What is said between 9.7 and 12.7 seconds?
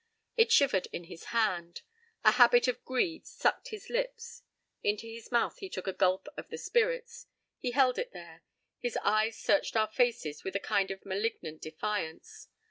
our faces with a kind of malignant defiance.